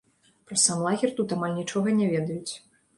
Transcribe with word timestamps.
Пра 0.51 0.57
сам 0.61 0.81
лагер 0.87 1.13
тут 1.21 1.37
амаль 1.37 1.57
нічога 1.61 1.87
не 2.03 2.13
ведаюць. 2.17 2.53